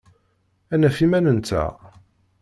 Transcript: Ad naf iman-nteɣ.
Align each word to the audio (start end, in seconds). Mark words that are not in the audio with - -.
Ad 0.73 0.79
naf 0.79 0.97
iman-nteɣ. 1.05 1.71